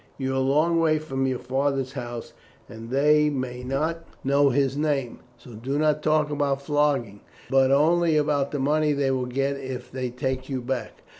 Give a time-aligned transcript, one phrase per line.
[0.17, 2.33] You are a long way from your father's house,
[2.67, 7.19] and they may not know his name; so do not talk about flogging,
[7.51, 11.03] but only about the money they will get if they take you back.